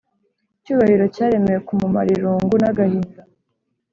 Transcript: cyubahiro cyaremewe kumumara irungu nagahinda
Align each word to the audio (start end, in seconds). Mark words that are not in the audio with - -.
cyubahiro 0.63 1.05
cyaremewe 1.15 1.59
kumumara 1.67 2.09
irungu 2.17 2.53
nagahinda 2.61 3.21